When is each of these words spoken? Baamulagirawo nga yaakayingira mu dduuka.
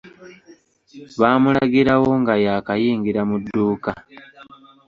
Baamulagirawo 1.19 2.11
nga 2.21 2.33
yaakayingira 2.45 3.21
mu 3.29 3.37
dduuka. 3.43 3.91